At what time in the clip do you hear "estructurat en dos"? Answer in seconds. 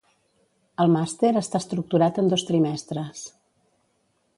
1.65-2.49